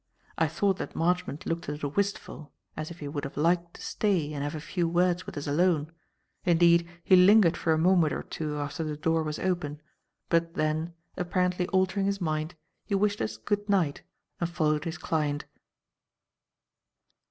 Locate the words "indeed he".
6.43-7.15